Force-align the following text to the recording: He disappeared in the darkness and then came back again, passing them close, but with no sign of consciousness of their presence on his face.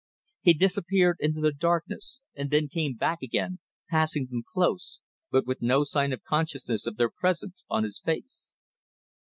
He 0.41 0.55
disappeared 0.55 1.17
in 1.19 1.33
the 1.33 1.51
darkness 1.51 2.23
and 2.33 2.49
then 2.49 2.67
came 2.67 2.95
back 2.95 3.21
again, 3.21 3.59
passing 3.87 4.25
them 4.31 4.41
close, 4.51 4.99
but 5.29 5.45
with 5.45 5.61
no 5.61 5.83
sign 5.83 6.11
of 6.11 6.23
consciousness 6.23 6.87
of 6.87 6.97
their 6.97 7.11
presence 7.11 7.63
on 7.69 7.83
his 7.83 7.99
face. 8.03 8.49